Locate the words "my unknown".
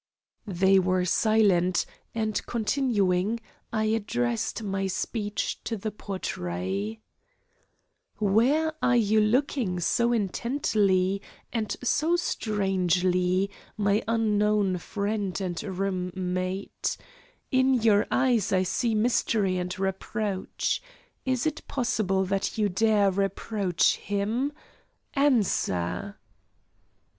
13.77-14.79